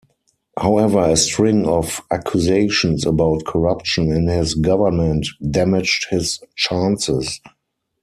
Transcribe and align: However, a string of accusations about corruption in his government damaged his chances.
However, 0.59 1.03
a 1.11 1.15
string 1.15 1.67
of 1.67 2.01
accusations 2.09 3.05
about 3.05 3.45
corruption 3.45 4.11
in 4.11 4.25
his 4.25 4.55
government 4.55 5.27
damaged 5.51 6.07
his 6.09 6.39
chances. 6.55 7.39